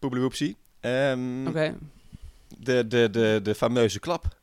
Poebelewoepsie. 0.00 0.56
Ehm 0.80 1.46
Oké. 1.46 1.76
de, 2.58 2.86
de, 2.86 3.08
de, 3.10 3.40
de 3.42 3.54
fameuze 3.54 4.00
klap. 4.00 4.38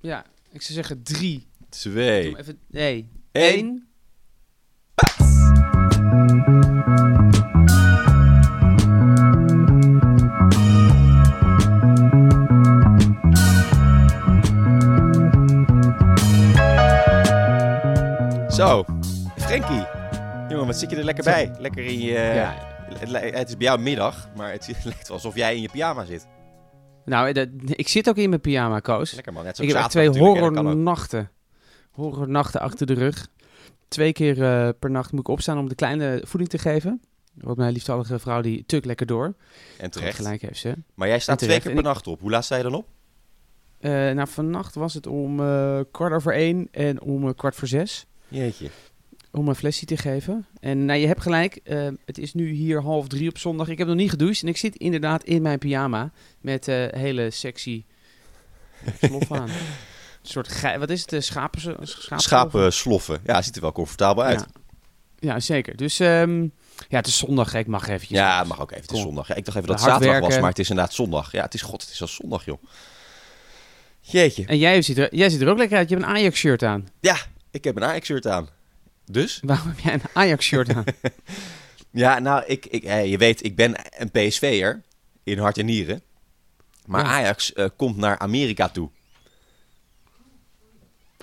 Ja, 0.00 0.24
ik 0.50 0.62
zou 0.62 0.74
zeggen 0.74 1.02
drie. 1.02 1.46
Twee. 1.68 2.38
Even, 2.38 2.58
nee. 2.66 3.08
Eén. 3.32 3.88
Zo, 18.48 18.84
Frankie. 19.36 19.86
Jongen, 20.48 20.66
wat 20.66 20.76
zit 20.76 20.90
je 20.90 20.96
er 20.96 21.04
lekker 21.04 21.24
bij? 21.24 21.50
Lekker 21.58 21.84
in 21.84 22.00
je... 22.00 22.12
Ja. 22.12 22.69
Het, 22.98 23.48
is 23.48 23.56
bij 23.56 23.66
jou 23.66 23.78
middag, 23.80 24.28
maar 24.36 24.52
het 24.52 24.66
lijkt 24.84 25.08
wel 25.08 25.16
alsof 25.16 25.34
jij 25.34 25.54
in 25.54 25.62
je 25.62 25.68
pyjama 25.68 26.04
zit. 26.04 26.26
Nou, 27.04 27.32
dat- 27.32 27.48
ik 27.64 27.88
zit 27.88 28.08
ook 28.08 28.16
in 28.16 28.28
mijn 28.28 28.40
pyjama, 28.40 28.80
Koos. 28.80 29.12
Lekker 29.12 29.32
man, 29.32 29.44
net 29.44 29.56
zo 29.56 29.62
Ik 29.62 29.72
heb 29.72 29.82
twee 29.86 30.08
horrornachten. 30.08 31.30
Horrornachten 31.90 32.60
achter 32.60 32.86
de 32.86 32.94
rug. 32.94 33.28
Twee 33.88 34.12
keer 34.12 34.42
eh, 34.42 34.68
per 34.78 34.90
nacht 34.90 35.10
moet 35.12 35.20
ik 35.20 35.28
opstaan 35.28 35.58
om 35.58 35.68
de 35.68 35.74
kleine 35.74 36.22
voeding 36.24 36.50
te 36.50 36.58
geven. 36.58 37.00
Want 37.34 37.56
mijn 37.56 37.72
lieftallige 37.72 38.18
vrouw 38.18 38.40
die 38.40 38.64
tuk 38.66 38.84
lekker 38.84 39.06
door. 39.06 39.34
En 39.78 39.90
terecht. 39.90 40.16
Gelijk 40.16 40.42
heeft 40.42 40.58
ze. 40.60 40.74
Maar 40.94 41.08
jij 41.08 41.18
staat 41.18 41.38
twee 41.38 41.60
keer 41.60 41.72
per 41.74 41.82
nacht 41.82 42.06
op. 42.06 42.20
Hoe 42.20 42.30
laat 42.30 42.44
sta 42.44 42.56
je 42.56 42.62
dan 42.62 42.74
op? 42.74 42.86
Eh, 43.78 43.90
nou, 43.90 44.28
vannacht 44.28 44.74
was 44.74 44.94
het 44.94 45.06
om 45.06 45.40
eh, 45.40 45.80
kwart 45.90 46.12
over 46.12 46.32
één 46.34 46.68
en 46.70 47.00
om 47.00 47.28
eh, 47.28 47.34
kwart 47.36 47.54
voor 47.54 47.68
zes. 47.68 48.06
Jeetje. 48.28 48.68
Om 49.32 49.48
een 49.48 49.54
flesje 49.54 49.84
te 49.86 49.96
geven. 49.96 50.46
En 50.60 50.84
nou, 50.84 50.98
je 50.98 51.06
hebt 51.06 51.22
gelijk. 51.22 51.56
eh, 51.64 51.88
het 52.04 52.18
is 52.18 52.34
nu 52.34 52.50
hier 52.50 52.82
half 52.82 53.08
drie 53.08 53.28
op 53.28 53.38
zondag. 53.38 53.68
Ik 53.68 53.78
heb 53.78 53.86
nog 53.86 53.96
niet 53.96 54.10
gedoucht. 54.10 54.42
En 54.42 54.48
ik 54.48 54.56
zit 54.56 54.76
inderdaad 54.76 55.24
in 55.24 55.42
mijn 55.42 55.58
pyjama. 55.58 56.10
Met 56.40 56.68
eh, 56.68 56.86
hele 56.90 57.30
sexy 57.30 57.84
slof 59.02 59.32
aan. 59.40 59.48
Een 59.48 60.28
soort 60.28 60.48
gij- 60.48 60.78
wat 60.78 60.90
is 60.90 61.00
het? 61.00 61.12
eh, 61.12 61.20
schapen, 61.20 61.76
schapen, 62.16 62.72
sloffen. 62.72 63.20
Ja, 63.24 63.42
ziet 63.42 63.54
er 63.56 63.60
wel 63.62 63.72
comfortabel 63.72 64.22
uit. 64.22 64.40
Ja. 65.18 65.32
ja, 65.34 65.40
zeker. 65.40 65.76
Dus 65.76 66.00
ehm, 66.00 66.42
ja, 66.88 66.96
het 66.96 67.06
is 67.06 67.18
zondag. 67.18 67.54
Ik 67.54 67.66
mag 67.66 67.88
eventjes. 67.88 68.18
Ja, 68.18 68.38
het 68.38 68.48
mag 68.48 68.60
ook 68.60 68.70
even. 68.70 68.82
Het 68.82 68.92
is 68.92 69.00
zondag. 69.00 69.28
Ja, 69.28 69.34
ik 69.34 69.44
dacht 69.44 69.56
even 69.56 69.68
dat 69.68 69.80
het 69.80 69.88
zaterdag 69.90 70.20
was, 70.20 70.38
maar 70.40 70.48
het 70.48 70.58
is 70.58 70.68
inderdaad 70.70 70.94
zondag. 70.94 71.32
Ja, 71.32 71.42
het 71.42 71.54
is 71.54 71.62
god, 71.62 71.82
het 71.82 71.90
is 71.90 72.00
al 72.00 72.08
zondag, 72.08 72.44
joh. 72.44 72.62
Jeetje. 74.00 74.46
En 74.46 74.58
jij 74.58 74.82
ziet, 74.82 74.98
er, 74.98 75.14
jij 75.16 75.30
ziet 75.30 75.40
er 75.40 75.48
ook 75.48 75.58
lekker 75.58 75.76
uit. 75.78 75.88
Je 75.88 75.94
hebt 75.94 76.06
een 76.06 76.14
Ajax-shirt 76.14 76.62
aan. 76.62 76.88
Ja, 77.00 77.16
ik 77.50 77.64
heb 77.64 77.76
een 77.76 77.84
Ajax-shirt 77.84 78.26
aan. 78.26 78.48
Dus? 79.12 79.40
Waarom 79.44 79.68
heb 79.68 79.78
jij 79.78 79.92
een 79.92 80.02
Ajax-shirt 80.12 80.74
aan? 80.74 80.84
Ja, 81.92 82.18
nou, 82.18 82.44
ik, 82.46 82.66
ik, 82.66 82.84
eh, 82.84 83.10
je 83.10 83.18
weet, 83.18 83.44
ik 83.44 83.56
ben 83.56 83.74
een 83.98 84.10
PSV'er 84.10 84.82
in 85.22 85.38
hart 85.38 85.58
en 85.58 85.64
nieren. 85.64 86.02
Maar 86.86 87.04
Ja. 87.04 87.10
Ajax 87.10 87.52
eh, 87.52 87.66
komt 87.76 87.96
naar 87.96 88.18
Amerika 88.18 88.68
toe. 88.68 88.90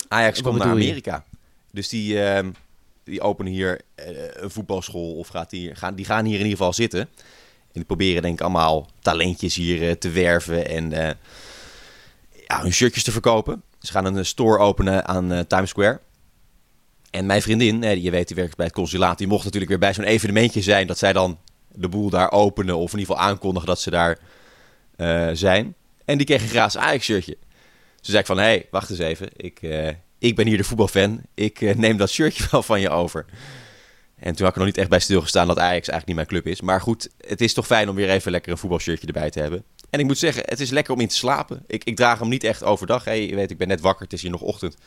Ajax 0.07 0.39
Wat 0.39 0.51
komt 0.51 0.63
naar 0.63 0.77
je? 0.77 0.83
Amerika. 0.83 1.25
Dus 1.71 1.89
die, 1.89 2.23
ehm, 2.23 2.51
die 3.03 3.21
openen 3.21 3.51
hier 3.51 3.81
eh, 3.95 4.07
een 4.33 4.49
voetbalschool 4.49 5.15
of 5.15 5.27
gaat 5.27 5.51
hier, 5.51 5.75
gaan, 5.75 5.95
die 5.95 6.05
gaan 6.05 6.25
hier 6.25 6.39
in 6.39 6.43
ieder 6.43 6.57
geval 6.57 6.73
zitten. 6.73 6.99
En 6.99 7.73
die 7.73 7.85
proberen 7.85 8.21
denk 8.21 8.33
ik 8.33 8.41
allemaal 8.41 8.89
talentjes 8.99 9.55
hier 9.55 9.97
te 9.97 10.09
werven 10.09 10.67
en 10.69 10.89
ja, 12.47 12.61
hun 12.61 12.73
shirtjes 12.73 13.03
te 13.03 13.11
verkopen. 13.11 13.63
Ze 13.79 13.91
gaan 13.91 14.05
een 14.05 14.25
store 14.25 14.57
openen 14.57 15.05
aan 15.07 15.47
Times 15.47 15.69
Square. 15.69 15.99
En 17.17 17.25
mijn 17.25 17.41
vriendin, 17.41 18.01
je 18.01 18.11
weet, 18.11 18.27
die 18.27 18.35
werkt 18.35 18.55
bij 18.55 18.65
het 18.65 18.75
consulaat, 18.75 19.17
die 19.17 19.27
mocht 19.27 19.43
natuurlijk 19.43 19.71
weer 19.71 19.79
bij 19.79 19.93
zo'n 19.93 20.03
evenementje 20.03 20.61
zijn. 20.61 20.87
Dat 20.87 20.97
zij 20.97 21.13
dan 21.13 21.39
de 21.71 21.89
boel 21.89 22.09
daar 22.09 22.31
openen 22.31 22.77
of 22.77 22.93
in 22.93 22.99
ieder 22.99 23.15
geval 23.15 23.29
aankondigen 23.29 23.67
dat 23.67 23.81
ze 23.81 23.89
daar 23.89 24.19
eh, 24.95 25.29
zijn. 25.33 25.75
En 26.05 26.17
die 26.17 26.25
kreeg 26.25 26.53
een 26.53 26.81
Ajax-shirtje. 26.81 27.37
Ze 28.01 28.11
zei 28.11 28.19
ik 28.19 28.25
van, 28.25 28.37
hé, 28.37 28.43
hey, 28.43 28.67
wacht 28.71 28.89
eens 28.89 28.99
even. 28.99 29.29
Ik, 29.35 29.61
eh, 29.61 29.89
ik 30.19 30.35
ben 30.35 30.47
hier 30.47 30.57
de 30.57 30.63
voetbalfan. 30.63 31.21
Ik 31.33 31.61
eh, 31.61 31.75
neem 31.75 31.97
dat 31.97 32.09
shirtje 32.09 32.47
wel 32.51 32.63
van 32.63 32.81
je 32.81 32.89
over. 32.89 33.25
En 34.19 34.35
toen 34.35 34.45
had 34.45 34.49
ik 34.49 34.53
er 34.53 34.57
nog 34.57 34.65
niet 34.65 34.77
echt 34.77 34.89
bij 34.89 34.99
stilgestaan 34.99 35.47
dat 35.47 35.59
Ajax 35.59 35.89
eigenlijk 35.89 36.07
niet 36.07 36.15
mijn 36.15 36.27
club 36.27 36.47
is. 36.47 36.61
Maar 36.61 36.81
goed, 36.81 37.09
het 37.27 37.41
is 37.41 37.53
toch 37.53 37.65
fijn 37.65 37.89
om 37.89 37.95
weer 37.95 38.09
even 38.09 38.31
lekker 38.31 38.51
een 38.51 38.57
voetbalshirtje 38.57 39.07
erbij 39.07 39.29
te 39.29 39.39
hebben. 39.39 39.63
En 39.89 39.99
ik 39.99 40.05
moet 40.05 40.17
zeggen, 40.17 40.43
het 40.45 40.59
is 40.59 40.69
lekker 40.69 40.93
om 40.93 40.99
in 40.99 41.07
te 41.07 41.15
slapen. 41.15 41.63
Ik, 41.67 41.83
ik 41.83 41.95
draag 41.95 42.19
hem 42.19 42.29
niet 42.29 42.43
echt 42.43 42.63
overdag. 42.63 43.03
Hey, 43.03 43.27
je 43.27 43.35
weet, 43.35 43.51
ik 43.51 43.57
ben 43.57 43.67
net 43.67 43.81
wakker, 43.81 44.03
het 44.03 44.13
is 44.13 44.21
hier 44.21 44.31
nog 44.31 44.41
ochtend. 44.41 44.77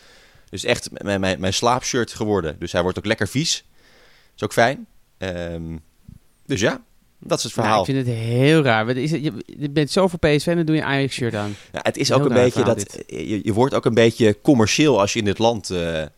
Dus 0.51 0.65
echt 0.65 1.03
mijn, 1.03 1.21
mijn, 1.21 1.41
mijn 1.41 1.55
slaapshirt 1.55 2.13
geworden. 2.13 2.57
Dus 2.59 2.73
hij 2.73 2.83
wordt 2.83 2.99
ook 2.99 3.07
lekker 3.07 3.29
vies. 3.29 3.65
Is 4.37 4.43
ook 4.43 4.53
fijn. 4.53 4.87
Ehm, 5.19 5.77
dus 6.47 6.61
ja, 6.61 6.83
dat 7.19 7.39
is 7.39 7.45
het 7.45 7.55
Nou, 7.55 7.67
verhaal. 7.67 7.81
ik 7.81 7.95
vind 7.95 8.07
het 8.07 8.17
heel 8.17 8.63
raar. 8.63 8.89
Is 8.89 9.11
het? 9.11 9.23
Je, 9.47 9.71
bent 9.71 9.91
zo 9.91 10.09
voor 10.09 10.19
PSV 10.19 10.47
en 10.47 10.57
dan 10.57 10.67
doe 10.67 10.75
je 10.75 10.81
een 10.81 10.89
Ajax-shirt 10.89 11.35
aan. 11.35 11.57
Ja, 11.73 11.81
het 11.83 11.97
is 11.97 12.09
Heel 12.09 12.19
ook 12.19 12.25
een 12.25 12.35
beetje 12.35 12.65
dat. 12.65 13.03
Je, 13.07 13.41
je 13.43 13.53
wordt 13.53 13.75
ook 13.75 13.85
een 13.85 13.95
beetje 13.95 14.41
commercieel 14.43 15.01
als 15.01 15.13
je 15.13 15.19
in 15.19 15.25
dit 15.25 15.39
land 15.39 15.71
eh, 15.71 16.03
eh, 16.03 16.09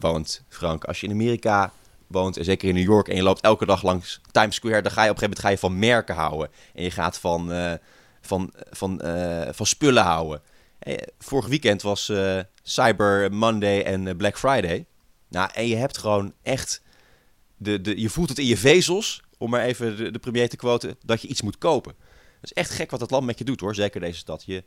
woont, 0.00 0.42
Frank. 0.48 0.84
Als 0.84 1.00
je 1.00 1.06
in 1.06 1.12
Amerika 1.12 1.72
woont, 2.06 2.36
en 2.36 2.44
zeker 2.44 2.68
in 2.68 2.74
New 2.74 2.84
York, 2.84 3.08
en 3.08 3.16
je 3.16 3.22
loopt 3.22 3.40
elke 3.40 3.66
dag 3.66 3.82
langs 3.82 4.20
Times 4.30 4.54
Square, 4.54 4.82
dan 4.82 4.92
ga 4.92 5.04
je 5.04 5.10
op 5.10 5.16
een 5.16 5.22
gegeven 5.22 5.40
moment 5.40 5.40
ga 5.40 5.48
je 5.48 5.58
van 5.58 5.78
merken 5.78 6.14
houden. 6.14 6.48
En 6.74 6.82
je 6.82 6.90
gaat 6.90 7.18
van, 7.18 7.52
eh, 7.52 7.72
van, 8.20 8.52
van, 8.70 9.00
van 9.50 9.66
spullen 9.66 10.02
houden. 10.02 10.40
Eh, 10.84 10.94
vorig 11.18 11.46
weekend 11.46 11.82
was 11.82 12.08
eh, 12.08 12.38
Cyber 12.62 13.32
Monday 13.32 13.82
en 13.82 14.08
eh, 14.08 14.16
Black 14.16 14.38
Friday. 14.38 14.86
Nou, 15.28 15.50
en 15.54 15.66
je 15.66 15.76
hebt 15.76 15.98
gewoon 15.98 16.32
echt. 16.42 16.82
De, 17.56 17.80
de, 17.80 18.00
je 18.00 18.08
voelt 18.08 18.28
het 18.28 18.38
in 18.38 18.46
je 18.46 18.56
vezels, 18.56 19.22
om 19.38 19.50
maar 19.50 19.62
even 19.62 20.12
de, 20.12 20.18
premier 20.18 20.48
te 20.48 20.56
quoten, 20.56 20.96
dat 21.04 21.22
je 21.22 21.28
iets 21.28 21.42
moet 21.42 21.58
kopen. 21.58 21.94
Dat 22.40 22.50
is 22.50 22.52
echt 22.52 22.70
gek 22.70 22.90
wat 22.90 23.00
dat 23.00 23.10
land 23.10 23.26
met 23.26 23.38
je 23.38 23.44
doet 23.44 23.60
hoor, 23.60 23.74
zeker 23.74 24.00
deze 24.00 24.18
stad. 24.18 24.42
Je, 24.46 24.64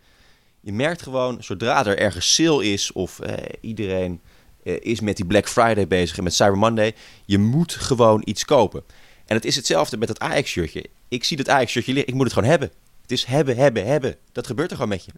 je 0.62 0.74
merkt 0.74 1.02
gewoon, 1.02 1.44
zodra 1.44 1.86
er 1.86 1.98
ergens 1.98 2.34
sale 2.34 2.66
is 2.66 2.92
of 2.92 3.20
eh, 3.20 3.34
iedereen 3.62 4.22
eh, 4.64 4.76
is 4.80 5.00
met 5.00 5.16
die 5.16 5.26
Black 5.26 5.48
Friday 5.48 5.88
bezig 5.88 6.18
en 6.18 6.24
met 6.24 6.34
Cyber 6.34 6.58
Monday, 6.58 6.96
je 7.26 7.38
moet 7.38 7.74
gewoon 7.74 8.22
iets 8.26 8.46
kopen. 8.46 8.84
En 9.26 9.36
het 9.36 9.46
is 9.46 9.56
hetzelfde 9.56 9.98
met 9.98 10.08
dat 10.08 10.20
Ajax-shirtje. 10.20 10.86
Ik 11.08 11.24
zie 11.24 11.38
dat 11.38 11.50
Ajax-shirtje 11.50 11.94
liggen, 11.94 12.10
ik 12.12 12.16
moet 12.16 12.26
het 12.26 12.34
gewoon 12.34 12.50
hebben. 12.50 12.72
Het 13.02 13.12
is 13.12 13.26
hebben, 13.26 13.56
hebben, 13.56 13.86
hebben. 13.86 14.16
Dat 14.32 14.48
gebeurt 14.48 14.70
er 14.70 14.76
gewoon 14.76 14.92
met 14.92 15.06
je. 15.06 15.12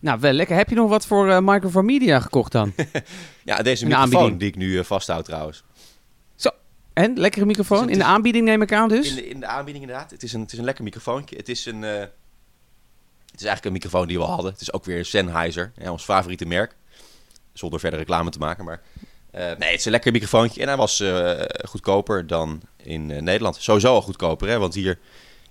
Nou, 0.00 0.20
wel 0.20 0.32
lekker. 0.32 0.56
Heb 0.56 0.68
je 0.68 0.74
nog 0.74 0.88
wat 0.88 1.06
voor 1.06 1.84
Media 1.84 2.20
gekocht 2.20 2.52
dan? 2.52 2.72
Ja, 3.44 3.62
deze 3.62 3.84
microfoon 3.86 4.12
aanbieding. 4.14 4.38
die 4.38 4.48
ik 4.48 4.56
nu 4.56 4.78
eh, 4.78 4.84
vasthoud 4.84 5.24
trouwens. 5.24 5.62
En? 6.92 7.18
Lekkere 7.18 7.44
microfoon? 7.44 7.82
Dus 7.82 7.92
In 7.92 7.98
de 7.98 8.04
aanbieding 8.04 8.44
neem 8.44 8.62
ik 8.62 8.72
aan 8.72 8.88
dus? 8.88 9.08
In 9.08 9.14
de, 9.14 9.28
in 9.28 9.40
de 9.40 9.46
aanbieding 9.46 9.84
inderdaad. 9.84 10.10
Het 10.10 10.22
is 10.22 10.32
een, 10.32 10.40
het 10.40 10.52
is 10.52 10.58
een 10.58 10.64
lekker 10.64 10.84
microfoontje. 10.84 11.36
Het 11.36 11.48
is 11.48 11.66
een... 11.66 11.84
eh, 11.84 11.90
het 11.90 13.40
is 13.40 13.46
eigenlijk 13.46 13.64
een 13.64 13.72
microfoon 13.72 14.06
die 14.06 14.18
we 14.18 14.24
al 14.24 14.30
hadden. 14.30 14.52
Het 14.52 14.60
is 14.60 14.72
ook 14.72 14.84
weer 14.84 15.04
Sennheiser, 15.04 15.72
ja, 15.76 15.90
ons 15.90 16.04
favoriete 16.04 16.46
merk. 16.46 16.76
Zonder 17.52 17.80
verder 17.80 17.98
reclame 17.98 18.30
te 18.30 18.38
maken, 18.38 18.64
maar... 18.64 18.82
nee, 19.32 19.54
het 19.70 19.78
is 19.78 19.84
een 19.84 19.90
lekker 19.90 20.12
microfoontje. 20.12 20.60
En 20.60 20.68
hij 20.68 20.76
was 20.76 21.04
goedkoper 21.68 22.26
dan 22.26 22.60
in 22.76 23.06
Nederland. 23.06 23.56
Sowieso 23.56 23.94
al 23.94 24.02
goedkoper, 24.02 24.48
hè? 24.48 24.58
Want 24.58 24.74
hier 24.74 24.98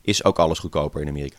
is 0.02 0.24
ook 0.24 0.40
alles 0.40 0.59
goedkoper 0.59 1.02
in 1.02 1.07
Amerika. 1.07 1.38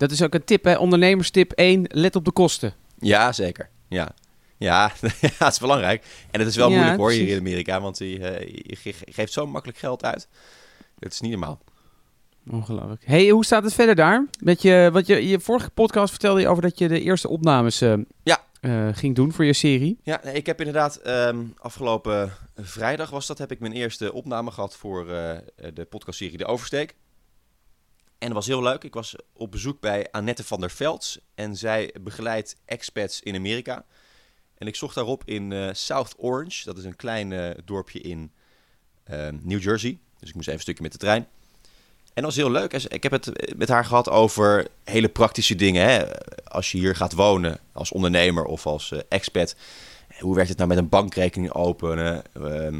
Dat 0.00 0.10
is 0.10 0.22
ook 0.22 0.34
een 0.34 0.44
tip, 0.44 0.64
hè? 0.64 0.74
Ondernemerstip 0.78 1.52
1. 1.52 1.84
Let 1.88 2.16
op 2.16 2.24
de 2.24 2.30
kosten. 2.32 2.74
Ja, 2.98 3.32
zeker. 3.32 3.68
Ja. 3.88 4.08
Ja, 4.56 4.92
ja, 5.20 5.28
het 5.38 5.52
is 5.52 5.58
belangrijk. 5.58 6.04
En 6.30 6.38
het 6.40 6.48
is 6.48 6.56
wel 6.56 6.68
Ja, 6.70 6.74
moeilijk 6.76 6.98
hoor 6.98 7.10
hier 7.10 7.28
in 7.28 7.38
Amerika, 7.38 7.80
want 7.80 7.98
je, 7.98 8.18
eh, 8.18 8.60
je 8.66 8.76
ge- 8.76 8.94
geeft 9.12 9.32
zo 9.32 9.46
makkelijk 9.46 9.78
geld 9.78 10.04
uit. 10.04 10.28
Het 10.98 11.12
is 11.12 11.20
niet 11.20 11.30
normaal. 11.30 11.60
Ongelooflijk. 12.50 13.02
hey, 13.04 13.28
hoe 13.28 13.44
staat 13.44 13.62
het 13.64 13.74
verder 13.74 13.94
daar? 13.94 14.26
Met 14.42 14.62
je, 14.62 14.88
wat 14.92 15.06
je, 15.06 15.28
je 15.28 15.40
vorige 15.40 15.70
podcast 15.70 16.10
vertelde 16.10 16.40
je 16.40 16.48
over 16.48 16.62
dat 16.62 16.78
je 16.78 16.88
de 16.88 17.00
eerste 17.00 17.28
opnames 17.28 17.80
eh, 17.80 17.94
Ja. 18.22 18.44
eh, 18.60 18.88
ging 18.92 19.14
doen 19.14 19.32
voor 19.32 19.44
je 19.44 19.52
serie. 19.52 19.98
Ja, 20.02 20.20
nee, 20.24 20.34
ik 20.34 20.46
heb 20.46 20.58
inderdaad 20.58 20.96
ehm, 20.96 21.38
afgelopen 21.58 22.32
vrijdag 22.56 23.10
was 23.10 23.26
dat, 23.26 23.38
heb 23.38 23.50
ik 23.50 23.60
mijn 23.60 23.72
eerste 23.72 24.12
opname 24.12 24.50
gehad 24.50 24.76
voor 24.76 25.08
eh, 25.10 25.36
de 25.74 25.84
podcastserie 25.84 26.38
De 26.38 26.46
Oversteek. 26.46 26.94
En 28.20 28.26
dat 28.26 28.32
was 28.32 28.46
heel 28.46 28.62
leuk. 28.62 28.84
Ik 28.84 28.94
was 28.94 29.16
op 29.32 29.50
bezoek 29.50 29.80
bij 29.80 30.08
Annette 30.10 30.44
van 30.44 30.60
der 30.60 30.70
Velds 30.70 31.18
en 31.34 31.56
zij 31.56 31.94
begeleidt 32.00 32.56
expats 32.64 33.20
in 33.20 33.34
Amerika. 33.34 33.84
En 34.58 34.66
ik 34.66 34.76
zocht 34.76 34.94
daarop 34.94 35.22
in 35.24 35.52
eh, 35.52 35.68
South 35.72 36.14
Orange, 36.16 36.64
dat 36.64 36.78
is 36.78 36.84
een 36.84 36.96
klein 36.96 37.32
eh, 37.32 37.50
dorpje 37.64 38.00
in 38.00 38.32
eh, 39.04 39.28
New 39.42 39.62
Jersey. 39.62 39.98
Dus 40.18 40.28
ik 40.28 40.34
moest 40.34 40.46
even 40.46 40.52
een 40.52 40.60
stukje 40.60 40.82
met 40.82 40.92
de 40.92 40.98
trein. 40.98 41.28
En 42.14 42.22
dat 42.22 42.34
was 42.34 42.36
heel 42.36 42.50
leuk. 42.50 42.72
Ik 42.72 43.02
heb 43.02 43.12
het 43.12 43.54
met 43.56 43.68
haar 43.68 43.84
gehad 43.84 44.08
over 44.08 44.66
hele 44.84 45.08
praktische 45.08 45.54
dingen. 45.54 45.84
Hè? 45.84 46.04
Als 46.44 46.72
je 46.72 46.78
hier 46.78 46.96
gaat 46.96 47.12
wonen 47.12 47.58
als 47.72 47.92
ondernemer 47.92 48.44
of 48.44 48.66
als 48.66 48.92
eh, 48.92 48.98
expat. 49.08 49.56
Hoe 50.18 50.34
werkt 50.34 50.48
het 50.48 50.58
nou 50.58 50.68
met 50.68 50.78
een 50.78 50.88
bankrekening 50.88 51.52
openen? 51.52 52.22
Ehm, 52.32 52.76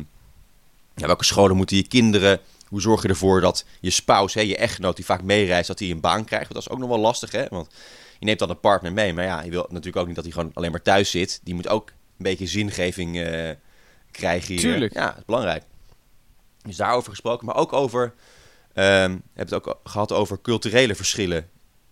ja, 0.95 1.07
welke 1.07 1.25
scholen 1.25 1.57
moeten 1.57 1.77
je 1.77 1.89
kinderen? 1.89 2.41
Hoe 2.71 2.81
zorg 2.81 3.03
je 3.03 3.09
ervoor 3.09 3.41
dat 3.41 3.65
je 3.81 3.91
spouse, 3.91 4.39
hè, 4.39 4.45
je 4.45 4.57
echtgenoot 4.57 4.97
die 4.97 5.05
vaak 5.05 5.23
meereist, 5.23 5.67
dat 5.69 5.79
hij 5.79 5.91
een 5.91 6.01
baan 6.01 6.25
krijgt? 6.25 6.53
Want 6.53 6.55
dat 6.55 6.63
is 6.63 6.71
ook 6.71 6.79
nog 6.79 6.89
wel 6.89 7.07
lastig, 7.07 7.33
hè? 7.33 7.47
Want 7.49 7.75
je 8.19 8.27
neemt 8.27 8.39
dan 8.39 8.51
een 8.51 8.61
partner 8.61 8.93
mee. 8.93 9.13
Maar 9.13 9.25
ja, 9.25 9.43
je 9.43 9.51
wil 9.51 9.67
natuurlijk 9.69 9.97
ook 9.97 10.07
niet 10.07 10.15
dat 10.15 10.25
hij 10.25 10.33
gewoon 10.33 10.51
alleen 10.55 10.71
maar 10.71 10.83
thuis 10.83 11.11
zit. 11.11 11.41
Die 11.43 11.55
moet 11.55 11.69
ook 11.69 11.89
een 11.89 11.95
beetje 12.17 12.47
zingeving 12.47 13.21
eh, 13.21 13.51
krijgen 14.11 14.49
hier. 14.49 14.61
Tuurlijk. 14.61 14.95
Ja, 14.95 15.07
dat 15.07 15.17
is 15.17 15.25
belangrijk. 15.25 15.63
Dus 16.63 16.77
daarover 16.77 17.11
gesproken. 17.11 17.47
Maar 17.47 17.57
ook 17.57 17.73
over 17.73 18.15
Ehm 18.73 19.11
hebben 19.11 19.55
het 19.55 19.55
ook 19.55 19.81
gehad 19.85 20.13
over 20.13 20.41
culturele 20.41 20.95
verschillen 20.95 21.51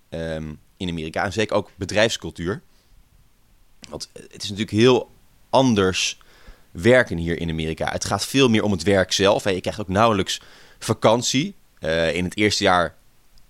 ehm, 0.08 0.54
in 0.76 0.88
Amerika. 0.88 1.24
En 1.24 1.32
zeker 1.32 1.56
ook 1.56 1.70
bedrijfscultuur. 1.76 2.62
Want 3.88 4.10
het 4.12 4.42
is 4.42 4.50
natuurlijk 4.50 4.76
heel 4.76 5.10
anders 5.50 6.18
werken 6.82 7.16
hier 7.16 7.40
in 7.40 7.50
Amerika. 7.50 7.90
Het 7.90 8.04
gaat 8.04 8.24
veel 8.26 8.48
meer 8.48 8.62
om 8.62 8.72
het 8.72 8.82
werk 8.82 9.12
zelf. 9.12 9.44
Hè. 9.44 9.50
Je 9.50 9.60
krijgt 9.60 9.80
ook 9.80 9.88
nauwelijks 9.88 10.40
vakantie. 10.78 11.54
Eh, 11.78 12.14
in 12.14 12.24
het 12.24 12.36
eerste 12.36 12.62
jaar 12.64 12.94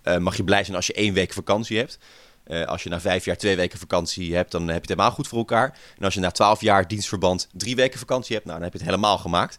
eh, 0.02 0.16
mag 0.16 0.36
je 0.36 0.44
blij 0.44 0.64
zijn 0.64 0.76
als 0.76 0.86
je 0.86 0.92
één 0.92 1.14
week 1.14 1.32
vakantie 1.32 1.78
hebt. 1.78 1.98
Eh, 2.44 2.64
als 2.64 2.82
je 2.82 2.88
na 2.88 3.00
vijf 3.00 3.24
jaar 3.24 3.36
twee 3.36 3.56
weken 3.56 3.78
vakantie 3.78 4.34
hebt, 4.34 4.50
dan 4.50 4.60
heb 4.62 4.68
je 4.74 4.80
het 4.80 4.88
helemaal 4.88 5.10
goed 5.10 5.28
voor 5.28 5.38
elkaar. 5.38 5.76
En 5.98 6.04
als 6.04 6.14
je 6.14 6.20
na 6.20 6.30
twaalf 6.30 6.60
jaar 6.60 6.88
dienstverband 6.88 7.48
drie 7.52 7.76
weken 7.76 7.98
vakantie 7.98 8.34
hebt, 8.34 8.46
nou, 8.46 8.56
dan 8.58 8.68
heb 8.68 8.76
je 8.78 8.84
het 8.84 8.94
helemaal 8.94 9.18
gemaakt. 9.18 9.58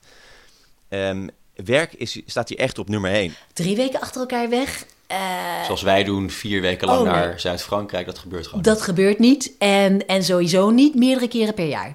Ehm, 0.90 1.28
werk 1.56 1.94
is, 1.94 2.22
staat 2.26 2.50
hier 2.50 2.58
echt 2.58 2.78
op 2.80 2.90
nummer 2.90 3.12
één. 3.12 3.36
Drie 3.54 3.76
weken 3.76 4.02
achter 4.02 4.22
elkaar 4.22 4.50
weg. 4.50 4.86
Eh, 5.08 5.18
Zoals 5.66 5.82
wij 5.82 6.04
doen, 6.04 6.30
vier 6.30 6.62
weken 6.62 6.88
lang 6.88 7.00
Oh, 7.00 7.06
nee. 7.06 7.16
naar 7.16 7.40
Zuid-Frankrijk, 7.40 8.06
dat 8.06 8.18
gebeurt 8.18 8.48
gewoon. 8.48 8.62
dat 8.62 8.82
gebeurt 8.82 9.20
niet. 9.20 9.52
En, 9.58 10.08
en 10.08 10.24
sowieso 10.24 10.70
niet 10.70 10.96
meerdere 10.96 11.28
keren 11.28 11.54
per 11.54 11.68
jaar. 11.68 11.92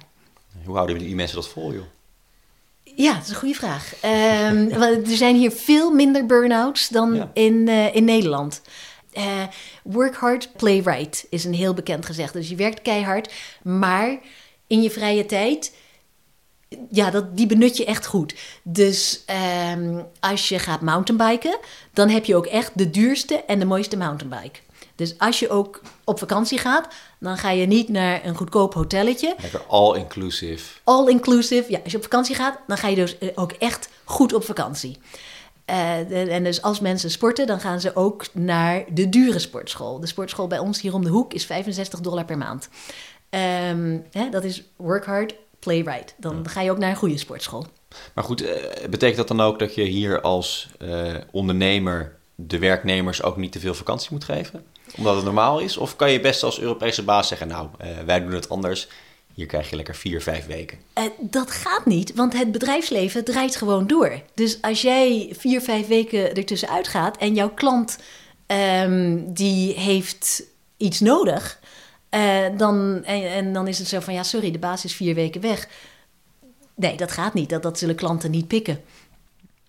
Hoe 0.63 0.75
houden 0.75 0.97
die 0.97 1.15
mensen 1.15 1.35
dat 1.35 1.47
vol, 1.47 1.73
joh? 1.73 1.83
Ja, 2.83 3.13
dat 3.13 3.23
is 3.23 3.29
een 3.29 3.35
goede 3.35 3.55
vraag. 3.55 3.93
Ehm, 4.01 4.69
er 5.11 5.17
zijn 5.17 5.35
hier 5.35 5.51
veel 5.51 5.91
minder 5.91 6.25
burn-outs 6.25 6.89
dan 6.89 7.15
Ja. 7.15 7.31
in, 7.33 7.67
eh, 7.67 7.95
in 7.95 8.03
Nederland. 8.03 8.61
Eh, 9.13 9.43
work 9.83 10.15
hard, 10.15 10.49
play 10.57 10.79
right 10.79 11.25
is 11.29 11.43
een 11.45 11.53
heel 11.53 11.73
bekend 11.73 12.05
gezegde. 12.05 12.39
Dus 12.39 12.49
je 12.49 12.55
werkt 12.55 12.81
keihard, 12.81 13.33
maar 13.63 14.17
in 14.67 14.81
je 14.81 14.91
vrije 14.91 15.25
tijd, 15.25 15.73
ja, 16.89 17.09
dat, 17.09 17.37
die 17.37 17.47
benut 17.47 17.77
je 17.77 17.85
echt 17.85 18.05
goed. 18.05 18.35
Dus 18.63 19.23
ehm, 19.25 20.01
als 20.19 20.49
je 20.49 20.59
gaat 20.59 20.81
mountainbiken, 20.81 21.57
dan 21.93 22.09
heb 22.09 22.25
je 22.25 22.35
ook 22.35 22.45
echt 22.45 22.71
de 22.77 22.89
duurste 22.89 23.35
en 23.43 23.59
de 23.59 23.65
mooiste 23.65 23.97
mountainbike. 23.97 24.59
Dus 24.95 25.19
als 25.19 25.39
je 25.39 25.49
ook 25.49 25.81
op 26.03 26.19
vakantie 26.19 26.57
gaat, 26.57 26.87
dan 27.19 27.37
ga 27.37 27.49
je 27.51 27.65
niet 27.65 27.89
naar 27.89 28.25
een 28.25 28.35
goedkoop 28.35 28.73
hotelletje. 28.73 29.35
Lekker 29.41 29.61
all-inclusive. 29.67 30.79
All 30.83 31.07
inclusive. 31.07 31.71
Ja, 31.71 31.79
als 31.83 31.91
je 31.91 31.97
op 31.97 32.03
vakantie 32.03 32.35
gaat, 32.35 32.57
dan 32.67 32.77
ga 32.77 32.87
je 32.87 32.95
dus 32.95 33.17
eh, 33.17 33.29
ook 33.35 33.51
echt 33.51 33.89
goed 34.03 34.33
op 34.33 34.43
vakantie. 34.43 34.97
Eh, 35.65 36.33
en 36.35 36.43
dus 36.43 36.61
als 36.61 36.79
mensen 36.79 37.11
sporten, 37.11 37.47
dan 37.47 37.59
gaan 37.59 37.79
ze 37.79 37.95
ook 37.95 38.25
naar 38.31 38.83
de 38.89 39.09
dure 39.09 39.39
sportschool. 39.39 39.99
De 39.99 40.07
sportschool 40.07 40.47
bij 40.47 40.59
ons 40.59 40.81
hier 40.81 40.93
om 40.93 41.03
de 41.03 41.09
hoek 41.09 41.33
is 41.33 41.45
65 41.45 41.99
dollar 41.99 42.25
per 42.25 42.37
maand. 42.37 42.69
Ehm, 43.29 43.97
hè, 44.11 44.29
dat 44.29 44.43
is 44.43 44.63
work 44.75 45.05
hard, 45.05 45.35
play 45.59 45.81
right. 45.81 46.15
Dan 46.17 46.49
ga 46.49 46.61
je 46.61 46.71
ook 46.71 46.77
naar 46.77 46.89
een 46.89 46.95
goede 46.95 47.17
sportschool. 47.17 47.65
Maar 48.13 48.23
goed, 48.23 48.41
eh, 48.41 48.87
betekent 48.89 49.17
dat 49.17 49.27
dan 49.27 49.41
ook 49.41 49.59
dat 49.59 49.75
je 49.75 49.83
hier 49.83 50.21
als 50.21 50.69
ondernemer 51.31 52.15
de 52.35 52.59
werknemers 52.59 53.23
ook 53.23 53.37
niet 53.37 53.51
te 53.51 53.59
veel 53.59 53.73
vakantie 53.73 54.09
moet 54.11 54.23
geven? 54.23 54.65
Omdat 54.97 55.15
het 55.15 55.25
normaal 55.25 55.59
is? 55.59 55.77
Of 55.77 55.95
kan 55.95 56.11
je 56.11 56.19
best 56.19 56.43
als 56.43 56.59
Europese 56.59 57.03
baas 57.03 57.27
zeggen, 57.27 57.47
nou, 57.47 57.67
eh, 57.77 57.89
wij 58.05 58.21
doen 58.21 58.31
het 58.33 58.49
anders. 58.49 58.87
Hier 59.33 59.45
krijg 59.45 59.69
je 59.69 59.75
lekker 59.75 59.95
vier, 59.95 60.21
vijf 60.21 60.45
weken. 60.45 60.77
Eh, 60.93 61.03
dat 61.19 61.51
gaat 61.51 61.85
niet, 61.85 62.13
want 62.13 62.37
het 62.37 62.51
bedrijfsleven 62.51 63.23
draait 63.23 63.55
gewoon 63.55 63.87
door. 63.87 64.21
Dus 64.33 64.61
als 64.61 64.81
jij 64.81 65.33
vier, 65.37 65.61
vijf 65.61 65.87
weken 65.87 66.35
ertussenuit 66.35 66.87
gaat 66.87 67.17
en 67.17 67.33
jouw 67.33 67.49
klant 67.49 67.97
ehm, 68.45 69.19
die 69.25 69.73
heeft 69.73 70.43
iets 70.77 70.99
nodig, 70.99 71.59
eh, 72.09 72.45
dan, 72.57 73.03
en, 73.03 73.53
dan 73.53 73.67
is 73.67 73.77
het 73.77 73.87
zo 73.87 73.99
van 73.99 74.13
ja, 74.13 74.23
sorry, 74.23 74.51
de 74.51 74.59
baas 74.59 74.85
is 74.85 74.95
vier 74.95 75.15
weken 75.15 75.41
weg. 75.41 75.67
Nee, 76.75 76.97
dat 76.97 77.11
gaat 77.11 77.33
niet. 77.33 77.61
Dat 77.61 77.79
zullen 77.79 77.95
klanten 77.95 78.31
niet 78.31 78.47
pikken. 78.47 78.81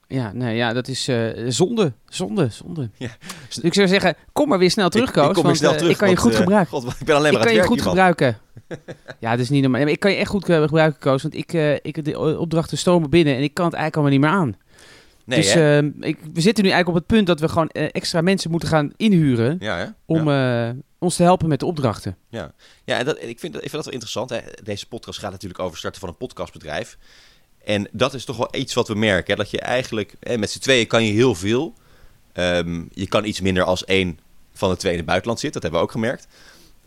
Ja, 0.09 0.33
nee, 0.33 0.57
ja, 0.57 0.73
dat 0.73 0.89
is 0.89 1.09
eh, 1.09 1.29
zonde, 1.49 1.93
zonde, 2.09 2.49
zonde. 2.51 2.91
Ja. 2.97 3.17
Dus 3.47 3.59
ik 3.59 3.75
zou 3.75 3.89
zeggen, 3.89 4.15
kom 4.33 4.49
maar 4.49 4.59
weer 4.59 4.71
snel 4.71 4.89
terug, 4.89 5.09
Ik- 5.09 5.15
Koos. 5.15 5.29
ik 5.29 5.35
kom 5.35 5.43
want, 5.43 5.57
snel 5.57 5.71
eh, 5.71 5.77
terug, 5.77 5.93
ik 5.93 5.99
kan 5.99 6.11
je 6.11 6.17
goed 6.17 6.33
eh, 6.33 6.39
gebruiken. 6.39 6.71
God, 6.81 6.95
ik 7.01 7.07
ben 7.07 7.17
alleen 7.17 7.33
maar 7.33 7.43
ik 7.43 7.49
aan 7.49 7.55
kan 7.55 7.57
het 7.57 7.69
je 7.69 7.75
werk 7.75 7.83
goed 7.83 7.83
gebruiken. 7.83 8.39
ja, 9.25 9.31
dat 9.31 9.41
is 9.41 9.51
niet 9.51 9.63
normaal. 9.63 9.87
Ik 9.87 10.01
kan 10.01 10.11
je 10.11 10.17
echt 10.17 10.31
goed 10.31 10.45
gebruiken, 10.45 11.01
Koos. 11.01 11.23
Want 11.23 11.35
ik, 11.35 11.53
ik, 11.83 12.05
de 12.05 12.39
opdrachten 12.39 12.79
stromen 12.79 13.11
binnen 13.11 13.37
en 13.37 13.43
ik 13.43 13.55
kan 13.55 13.65
het 13.65 13.75
eigenlijk 13.75 13.95
allemaal 13.95 14.31
niet 14.31 14.31
meer 14.31 14.41
aan. 14.41 14.65
Nee, 15.27 15.39
dus 15.41 15.53
hè? 15.55 15.79
eh, 15.79 16.09
ik, 16.09 16.19
we 16.33 16.41
zitten 16.41 16.65
nu 16.65 16.71
eigenlijk 16.71 16.89
op 16.89 16.95
het 16.95 17.07
punt 17.07 17.27
dat 17.27 17.41
we 17.41 17.49
gewoon 17.49 17.69
extra 17.69 18.21
mensen 18.21 18.51
moeten 18.51 18.69
gaan 18.69 18.93
inhuren 18.97 19.57
ja, 19.61 19.77
hè? 19.77 19.87
om 20.05 20.29
ja. 20.29 20.75
ons 20.99 21.17
te 21.17 21.23
helpen 21.23 21.49
met 21.49 21.61
de 21.61 21.67
opdrachten. 21.67 22.17
Ja, 22.29 22.53
ja 22.85 22.99
en 22.99 23.05
dat, 23.05 23.23
ik, 23.23 23.41
vind 23.41 23.53
dat, 23.53 23.65
ik 23.65 23.71
vind 23.71 23.73
dat 23.73 23.85
wel 23.85 23.93
interessant. 23.93 24.31
Hè. 24.31 24.39
Deze 24.63 24.89
podcast 24.89 25.19
gaat 25.19 25.31
natuurlijk 25.31 25.61
over 25.61 25.79
starten 25.79 26.01
van 26.01 26.09
een 26.09 26.17
podcastbedrijf. 26.17 26.99
En 27.67 27.89
dat 27.93 28.15
is 28.15 28.25
toch 28.25 28.37
wel 28.37 28.49
iets 28.51 28.75
wat 28.75 28.89
we 28.89 28.95
merken. 28.95 29.37
Dat 29.37 29.51
je 29.51 29.61
eigenlijk, 29.61 30.15
hè, 30.21 30.39
met 30.39 30.51
z'n 30.51 30.59
tweeën 30.59 30.87
kan 30.87 31.05
je 31.05 31.13
heel 31.13 31.35
veel. 31.35 31.75
Ehm, 32.33 32.85
je 32.93 33.09
kan 33.09 33.25
iets 33.25 33.41
minder 33.41 33.63
als 33.63 33.85
één 33.85 34.19
van 34.53 34.71
de 34.71 34.77
twee 34.77 34.93
in 34.93 34.99
het 34.99 35.07
buitenland 35.07 35.41
zit. 35.41 35.53
Dat 35.53 35.63
hebben 35.63 35.81
we 35.81 35.87
ook 35.87 35.93
gemerkt. 35.93 36.27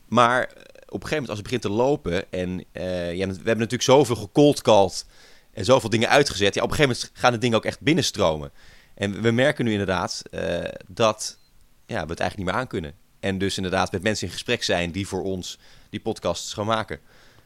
Maar 0.07 0.41
eh, 0.41 0.49
op 0.85 1.03
een 1.03 1.07
gegeven 1.07 1.09
moment 1.09 1.29
als 1.29 1.37
het 1.37 1.43
begint 1.43 1.61
te 1.61 1.69
lopen... 1.69 2.31
en 2.31 2.59
eh, 2.71 2.81
we 2.81 3.19
hebben 3.19 3.43
natuurlijk 3.43 3.81
zoveel 3.81 4.15
gecoldcalled 4.15 5.05
en 5.53 5.65
zoveel 5.65 5.89
dingen 5.89 6.09
uitgezet. 6.09 6.53
Ja, 6.53 6.63
op 6.63 6.69
een 6.69 6.75
gegeven 6.75 6.95
moment 7.01 7.19
gaan 7.19 7.31
de 7.31 7.37
dingen 7.37 7.57
ook 7.57 7.65
echt 7.65 7.79
binnenstromen. 7.79 8.51
En 8.93 9.21
we 9.21 9.31
merken 9.31 9.65
nu 9.65 9.71
inderdaad 9.71 10.21
eh, 10.31 10.63
dat 10.87 11.37
ja, 11.85 12.03
we 12.03 12.11
het 12.11 12.19
eigenlijk 12.19 12.37
niet 12.37 12.45
meer 12.45 12.55
aankunnen. 12.55 12.93
En 13.19 13.37
dus 13.37 13.57
inderdaad 13.57 13.91
met 13.91 14.03
mensen 14.03 14.27
in 14.27 14.33
gesprek 14.33 14.63
zijn 14.63 14.91
die 14.91 15.07
voor 15.07 15.23
ons 15.23 15.59
die 15.89 15.99
podcasts 15.99 16.53
gaan 16.53 16.65
maken. 16.65 16.99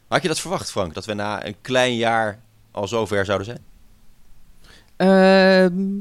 Had 0.07 0.21
je 0.21 0.27
dat 0.27 0.39
verwacht, 0.39 0.71
Frank? 0.71 0.93
Dat 0.93 1.05
we 1.05 1.13
na 1.13 1.45
een 1.45 1.55
klein 1.61 1.95
jaar 1.95 2.42
al 2.73 2.87
zover 2.87 3.25
zouden 3.25 3.45
zijn? 3.45 3.61
Ehm, 4.95 5.99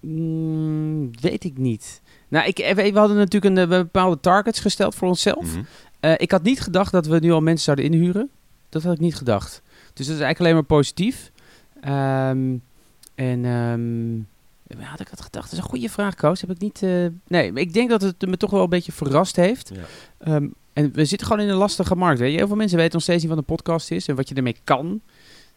mm, 0.00 1.10
weet 1.20 1.44
ik 1.44 1.58
niet. 1.58 2.02
Nou, 2.28 2.46
ik, 2.46 2.58
eh, 2.58 2.74
we 2.74 2.98
hadden 2.98 3.16
natuurlijk 3.16 3.56
een, 3.56 3.58
eh, 3.58 3.68
bepaalde 3.68 4.20
targets 4.20 4.60
gesteld 4.60 4.94
voor 4.94 5.08
onszelf. 5.08 5.52
Mhm. 5.54 5.62
Eh, 6.00 6.12
ik 6.16 6.30
had 6.30 6.42
niet 6.42 6.60
gedacht 6.60 6.92
dat 6.92 7.06
we 7.06 7.18
nu 7.18 7.32
al 7.32 7.40
mensen 7.40 7.64
zouden 7.64 7.84
inhuren. 7.84 8.30
Dat 8.68 8.82
had 8.82 8.94
ik 8.94 9.00
niet 9.00 9.16
gedacht. 9.16 9.62
Dus 9.92 10.06
dat 10.06 10.16
is 10.16 10.22
eigenlijk 10.22 10.40
alleen 10.40 10.54
maar 10.54 10.78
positief. 10.78 11.30
Ehm, 11.80 12.56
en 13.14 13.44
ehm, 13.44 14.84
had 14.84 15.00
ik 15.00 15.10
dat 15.10 15.20
gedacht? 15.20 15.50
Dat 15.50 15.52
is 15.52 15.58
een 15.58 15.70
goede 15.70 15.88
vraag, 15.88 16.14
Koos. 16.14 16.40
Heb 16.40 16.50
ik 16.50 16.58
niet. 16.58 16.80
nee, 17.28 17.52
ik 17.52 17.72
denk 17.72 17.90
dat 17.90 18.02
het 18.02 18.26
me 18.26 18.36
toch 18.36 18.50
wel 18.50 18.62
een 18.62 18.68
beetje 18.68 18.92
verrast 18.92 19.36
heeft. 19.36 19.72
Ja. 20.18 20.40
En 20.72 20.92
we 20.92 21.04
zitten 21.04 21.26
gewoon 21.26 21.42
in 21.42 21.48
een 21.48 21.56
lastige 21.56 21.94
markt. 21.94 22.18
Weet 22.18 22.30
je? 22.30 22.36
Heel 22.36 22.46
veel 22.46 22.56
mensen 22.56 22.76
weten 22.76 22.92
nog 22.92 23.02
steeds 23.02 23.20
niet 23.20 23.30
wat 23.30 23.38
een 23.38 23.44
podcast 23.44 23.90
is 23.90 24.08
en 24.08 24.16
wat 24.16 24.28
je 24.28 24.34
ermee 24.34 24.56
kan. 24.64 25.00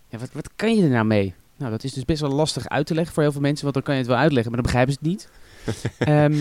Ja, 0.10 0.18
wat, 0.18 0.30
wat 0.34 0.50
kan 0.56 0.76
je 0.76 0.84
er 0.84 0.90
nou 0.90 1.06
mee? 1.06 1.34
Nou, 1.58 1.72
dat 1.72 1.84
is 1.84 1.94
dus 1.94 2.06
best 2.06 2.22
wel 2.22 2.32
lastig 2.32 2.68
uit 2.70 2.86
te 2.86 2.94
leggen 2.94 3.14
voor 3.14 3.24
heel 3.24 3.32
veel 3.32 3.42
mensen, 3.42 3.62
want 3.64 3.74
dan 3.74 3.84
kan 3.84 3.94
je 3.94 4.00
het 4.00 4.10
wel 4.10 4.20
uitleggen, 4.20 4.52
maar 4.52 4.62
dan 4.62 4.72
begrijpen 4.72 4.94
ze 4.94 5.00
het 5.02 5.10
niet. 5.10 5.30
Ehm, 5.98 6.36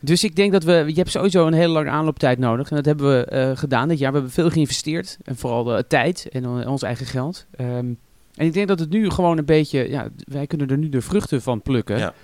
dus 0.00 0.24
ik 0.24 0.36
denk 0.36 0.52
dat 0.52 0.64
we, 0.64 0.72
je 0.86 0.94
hebt 0.94 1.10
sowieso 1.10 1.46
een 1.46 1.52
hele 1.52 1.72
lange 1.72 1.90
aanlooptijd 1.90 2.38
nodig. 2.38 2.70
En 2.70 2.76
dat 2.76 2.84
hebben 2.84 3.18
we 3.18 3.24
eh, 3.24 3.56
gedaan 3.56 3.88
dit 3.88 3.98
jaar. 3.98 4.10
We 4.10 4.16
hebben 4.16 4.34
veel 4.34 4.50
geïnvesteerd. 4.50 5.18
En 5.24 5.36
vooral 5.36 5.64
de 5.64 5.84
tijd 5.88 6.28
en 6.32 6.46
on- 6.48 6.66
ons 6.66 6.82
eigen 6.82 7.06
geld. 7.06 7.46
Ehm, 7.56 7.86
en 8.34 8.46
ik 8.46 8.52
denk 8.52 8.68
dat 8.68 8.78
het 8.78 8.90
nu 8.90 9.10
gewoon 9.10 9.38
een 9.38 9.44
beetje, 9.44 9.88
ja, 9.90 10.08
wij 10.16 10.46
kunnen 10.46 10.68
er 10.68 10.78
nu 10.78 10.88
de 10.88 11.00
vruchten 11.00 11.42
van 11.42 11.62
plukken. 11.62 11.98
Ja. 11.98 12.14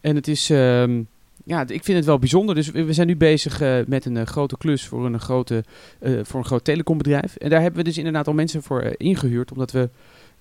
En 0.00 0.14
het 0.14 0.28
is, 0.28 0.50
ehm, 0.50 1.02
ja, 1.46 1.60
ik 1.60 1.84
vind 1.84 1.96
het 1.96 2.06
wel 2.06 2.18
bijzonder. 2.18 2.54
Dus 2.54 2.70
we 2.70 2.84
we 2.84 2.92
zijn 2.92 3.06
nu 3.06 3.16
bezig 3.16 3.60
eh, 3.60 3.78
met 3.86 4.04
een 4.04 4.16
eh, 4.16 4.26
grote 4.26 4.56
klus 4.56 4.86
voor 4.86 5.06
een, 5.06 5.20
grote, 5.20 5.64
eh, 5.98 6.12
voor 6.22 6.40
een 6.40 6.46
groot 6.46 6.64
telecombedrijf. 6.64 7.36
En 7.36 7.50
daar 7.50 7.60
hebben 7.60 7.78
we 7.78 7.86
dus 7.86 7.98
inderdaad 7.98 8.26
al 8.26 8.32
mensen 8.32 8.62
voor 8.62 8.80
eh, 8.80 8.92
ingehuurd, 8.96 9.52
omdat 9.52 9.70
we, 9.70 9.88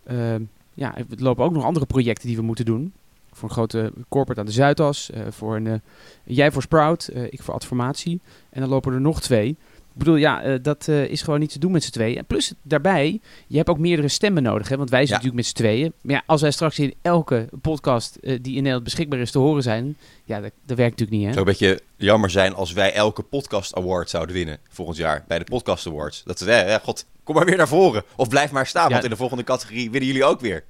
ehm, 0.04 0.42
ja, 0.74 0.98
er 0.98 1.06
lopen 1.18 1.44
ook 1.44 1.54
nog 1.54 1.64
andere 1.64 1.86
projecten 1.86 2.28
die 2.28 2.36
we 2.38 2.42
moeten 2.42 2.66
doen. 2.66 2.94
Voor 3.32 3.50
een 3.50 3.56
grote 3.56 3.92
corporate 4.10 4.40
aan 4.40 4.46
de 4.46 4.52
Zuidas, 4.52 5.10
voor 5.30 5.56
een, 5.56 5.82
jij 6.24 6.52
voor 6.52 6.62
Sprout, 6.62 7.12
ik 7.30 7.42
voor 7.42 7.54
Adformatie. 7.54 8.22
En 8.50 8.62
dan 8.62 8.70
lopen 8.70 8.94
er 8.94 9.02
nog 9.02 9.22
twee. 9.22 9.58
Ik 9.98 10.02
bedoel, 10.02 10.16
ja, 10.16 10.42
eh, 10.44 10.54
dat 10.62 10.88
eh, 10.88 11.04
is 11.08 11.22
gewoon 11.22 11.40
niet 11.40 11.52
te 11.52 11.60
doen 11.60 11.72
met 11.72 11.84
z'n 11.84 11.92
tweeën. 11.92 12.18
En 12.18 12.26
plus 12.26 12.54
daarbij, 12.62 13.20
je 13.48 13.58
hebt 13.58 13.70
ook 13.70 13.78
meerdere 13.78 14.08
stemmen 14.08 14.44
nodig. 14.44 14.70
Hè? 14.70 14.78
Want 14.78 14.90
wij 14.90 15.06
zijn 15.06 15.10
Ja. 15.10 15.16
natuurlijk 15.26 15.42
met 15.42 15.46
z'n 15.46 15.56
tweeën. 15.64 15.94
Maar 16.02 16.16
ja, 16.16 16.24
als 16.26 16.42
wij 16.42 16.52
straks 16.52 16.80
in 16.80 16.94
elke 17.02 17.50
podcast 17.62 18.16
eh, 18.16 18.30
die 18.42 18.52
in 18.52 18.56
Nederland 18.56 18.84
beschikbaar 18.84 19.20
is 19.20 19.32
te 19.32 19.40
horen 19.40 19.64
zijn... 19.64 19.98
Ja, 20.26 20.40
dat, 20.42 20.52
dat 20.66 20.78
werkt 20.78 21.00
natuurlijk 21.00 21.18
niet, 21.18 21.36
Het 21.36 21.46
hè? 21.46 21.54
zou 21.54 21.70
een 21.70 21.76
beetje 21.86 22.06
jammer 22.06 22.30
zijn 22.30 22.54
als 22.54 22.74
wij 22.74 22.94
elke 22.94 23.22
podcast 23.24 23.76
award 23.76 24.10
zouden 24.10 24.36
winnen 24.36 24.58
volgend 24.70 24.98
jaar 24.98 25.24
bij 25.28 25.40
de 25.40 25.46
podcast 25.46 25.88
awards. 25.88 26.24
Dat 26.26 26.40
we, 26.40 26.52
eh, 26.52 26.76
god, 26.84 27.06
kom 27.24 27.36
maar 27.36 27.46
weer 27.46 27.58
naar 27.58 27.68
voren. 27.68 28.04
Of 28.16 28.28
blijf 28.30 28.52
maar 28.52 28.68
staan, 28.68 28.86
Ja. 28.88 28.92
want 28.92 29.04
in 29.04 29.10
de 29.10 29.16
volgende 29.16 29.44
categorie 29.44 29.92
winnen 29.92 30.08
jullie 30.10 30.26
ook 30.26 30.40
weer. 30.40 30.64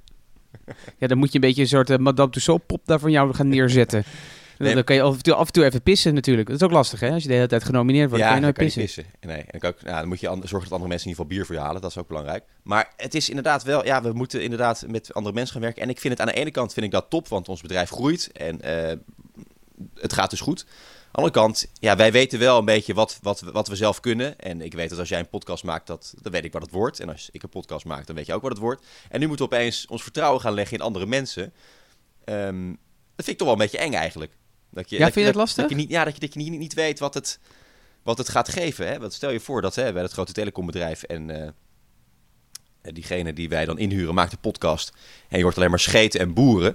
Ja, 0.98 1.06
dan 1.06 1.18
moet 1.18 1.28
je 1.28 1.34
een 1.34 1.40
beetje 1.40 1.62
een 1.62 1.68
soort 1.68 1.98
Madame 1.98 2.30
Tussauds-pop 2.30 2.80
daar 2.84 2.98
van 2.98 3.10
jou 3.10 3.34
gaan 3.34 3.48
neerzetten. 3.48 4.04
Nee, 4.58 4.74
dan 4.74 4.84
kan 4.84 4.96
je 4.96 5.02
af 5.02 5.16
en, 5.16 5.22
toe, 5.22 5.34
af 5.34 5.46
en 5.46 5.52
toe 5.52 5.64
even 5.64 5.82
pissen 5.82 6.14
natuurlijk. 6.14 6.48
Dat 6.48 6.56
is 6.56 6.62
ook 6.66 6.70
lastig, 6.72 7.00
hè? 7.00 7.10
Als 7.10 7.22
je 7.22 7.28
de 7.28 7.34
hele 7.34 7.46
tijd 7.46 7.64
genomineerd 7.64 8.08
wordt, 8.10 8.24
ja, 8.24 8.30
kan 8.30 8.40
je 8.40 8.42
dan 8.42 8.54
nooit 8.54 8.74
kan 8.74 8.82
je 8.82 8.86
pissen. 8.86 9.04
pissen. 9.04 9.28
Nee, 9.30 9.44
en 9.50 9.58
dan, 9.58 9.70
ook, 9.70 9.76
ja, 9.80 9.98
dan 9.98 10.08
moet 10.08 10.20
je 10.20 10.26
zorgen 10.26 10.48
dat 10.48 10.70
andere 10.72 10.88
mensen 10.88 10.90
in 10.90 10.94
ieder 10.96 11.08
geval 11.14 11.26
bier 11.26 11.46
voor 11.46 11.54
je 11.54 11.60
halen. 11.60 11.80
Dat 11.80 11.90
is 11.90 11.96
ook 11.98 12.08
belangrijk. 12.08 12.44
Maar 12.62 12.92
het 12.96 13.14
is 13.14 13.28
inderdaad 13.28 13.62
wel, 13.62 13.84
ja, 13.84 14.02
we 14.02 14.12
moeten 14.12 14.42
inderdaad 14.42 14.84
met 14.88 15.14
andere 15.14 15.34
mensen 15.34 15.52
gaan 15.52 15.62
werken. 15.62 15.82
En 15.82 15.88
ik 15.88 16.00
vind 16.00 16.12
het 16.18 16.22
aan 16.28 16.34
de 16.34 16.40
ene 16.40 16.50
kant 16.50 16.72
vind 16.72 16.86
ik 16.86 16.92
dat 16.92 17.10
top, 17.10 17.28
want 17.28 17.48
ons 17.48 17.60
bedrijf 17.60 17.90
groeit 17.90 18.30
en 18.32 18.60
eh, 18.60 18.96
het 19.94 20.12
gaat 20.12 20.30
dus 20.30 20.40
goed. 20.40 20.64
Aan 20.66 21.22
de 21.22 21.30
andere 21.30 21.46
kant, 21.46 21.66
ja, 21.80 21.96
wij 21.96 22.12
weten 22.12 22.38
wel 22.38 22.58
een 22.58 22.64
beetje 22.64 22.94
wat, 22.94 23.18
wat, 23.22 23.40
we- 23.40 23.52
wat 23.52 23.68
we 23.68 23.76
zelf 23.76 24.00
kunnen. 24.00 24.38
En 24.38 24.60
ik 24.60 24.74
weet 24.74 24.90
dat 24.90 24.98
als 24.98 25.08
jij 25.08 25.18
een 25.18 25.28
podcast 25.28 25.64
maakt, 25.64 25.86
dat, 25.86 26.14
dan 26.22 26.32
weet 26.32 26.44
ik 26.44 26.52
wat 26.52 26.62
het 26.62 26.70
wordt. 26.70 27.00
En 27.00 27.08
als 27.08 27.28
ik 27.32 27.42
een 27.42 27.48
podcast 27.48 27.84
maak, 27.84 28.06
dan 28.06 28.16
weet 28.16 28.26
je 28.26 28.34
ook 28.34 28.42
wat 28.42 28.50
het 28.50 28.60
wordt. 28.60 28.84
En 29.08 29.20
nu 29.20 29.26
moeten 29.26 29.48
we 29.48 29.54
opeens 29.54 29.86
ons 29.86 30.02
vertrouwen 30.02 30.40
gaan 30.40 30.54
leggen 30.54 30.76
in 30.78 30.82
andere 30.84 31.06
mensen. 31.06 31.52
Ehm, 32.24 32.68
Dat 33.16 33.24
vind 33.24 33.40
ik 33.40 33.46
toch 33.46 33.56
wel 33.56 33.56
een 33.66 33.70
beetje 33.70 33.86
eng 33.86 33.92
eigenlijk. 33.92 34.32
Dat 34.76 34.90
je, 34.90 34.96
Ja, 34.98 35.04
dat, 35.04 35.12
vind 35.12 35.26
je 35.26 35.32
dat 35.32 35.40
dat- 35.40 35.42
lastig? 35.42 35.62
Dat 35.62 35.70
je 35.70 35.76
niet, 35.76 35.90
ja, 35.90 36.04
dat 36.04 36.14
je, 36.14 36.20
dat 36.20 36.34
je 36.34 36.40
niet, 36.40 36.58
niet 36.58 36.74
weet 36.74 36.98
wat 36.98 37.14
het, 37.14 37.38
wat 38.02 38.18
het 38.18 38.28
gaat 38.28 38.48
geven. 38.48 38.88
Hè? 38.88 38.98
Want 38.98 39.12
stel 39.12 39.30
je 39.30 39.40
voor 39.40 39.62
dat 39.62 39.74
hè, 39.74 39.92
bij 39.92 40.02
het 40.02 40.12
grote 40.12 40.32
telecombedrijf 40.32 41.02
en 41.02 41.30
eh, 41.42 41.48
diegene 42.92 43.32
die 43.32 43.48
wij 43.48 43.64
dan 43.64 43.78
inhuren 43.78 44.14
maakt 44.14 44.32
een 44.32 44.38
podcast. 44.38 44.92
En 45.28 45.36
je 45.38 45.44
hoort 45.44 45.56
alleen 45.56 45.70
maar 45.70 45.78
scheten 45.80 46.20
en 46.20 46.34
boeren. 46.34 46.74